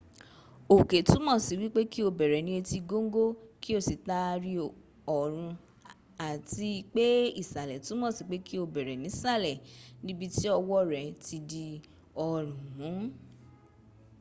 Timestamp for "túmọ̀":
1.07-1.37, 7.85-8.13